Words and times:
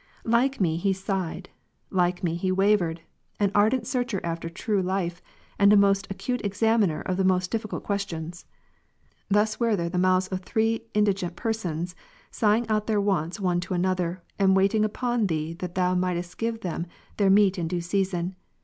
Like 0.25 0.59
me 0.59 0.77
he 0.77 0.93
sighed, 0.93 1.49
like 1.91 2.23
me 2.23 2.33
he 2.33 2.51
wavered, 2.51 3.01
an 3.39 3.51
ardent 3.53 3.85
searcher 3.85 4.19
after 4.23 4.49
true 4.49 4.81
life, 4.81 5.21
and 5.59 5.71
a 5.71 5.77
most 5.77 6.07
acute 6.09 6.41
examiner 6.43 7.01
of 7.01 7.17
the 7.17 7.23
most 7.23 7.51
difficult 7.51 7.83
questions 7.83 8.45
°. 8.49 9.15
Thus 9.29 9.59
were 9.59 9.75
there 9.75 9.89
the 9.89 9.99
mouths 9.99 10.27
of 10.29 10.39
three 10.41 10.85
indigent 10.95 11.35
persons, 11.35 11.95
sighing 12.31 12.67
out 12.67 12.87
their 12.87 12.99
wants 12.99 13.39
one 13.39 13.59
to 13.59 13.75
another, 13.75 14.23
and 14.39 14.55
ivaiting 14.57 14.83
upon 14.83 15.27
Thee 15.27 15.53
that 15.59 15.75
Thou 15.75 15.91
Ps. 15.93 16.01
145, 16.01 16.01
mightest 16.01 16.37
give 16.39 16.61
them 16.61 16.87
their 17.17 17.29
meat 17.29 17.59
in 17.59 17.67
due 17.67 17.79
season. 17.79 18.35